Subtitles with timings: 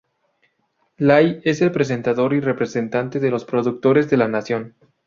[0.97, 4.73] Lay es el presentador y representante de los productores de la nación.